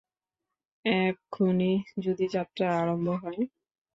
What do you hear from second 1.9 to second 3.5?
যদি যাত্রা আরম্ভ হয়?